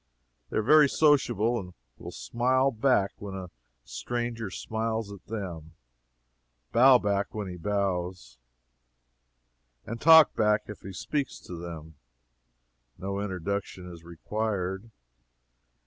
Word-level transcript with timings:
They 0.49 0.57
are 0.57 0.63
very 0.63 0.89
sociable, 0.89 1.59
and 1.59 1.73
will 1.99 2.09
smile 2.09 2.71
back 2.71 3.11
when 3.17 3.35
a 3.35 3.51
stranger 3.83 4.49
smiles 4.49 5.11
at 5.11 5.23
them, 5.27 5.75
bow 6.71 6.97
back 6.97 7.35
when 7.35 7.47
he 7.47 7.55
bows, 7.55 8.39
and 9.85 10.01
talk 10.01 10.33
back 10.33 10.63
if 10.65 10.81
he 10.81 10.91
speaks 10.91 11.39
to 11.41 11.53
them. 11.55 11.97
No 12.97 13.19
introduction 13.19 13.93
is 13.93 14.03
required. 14.03 14.89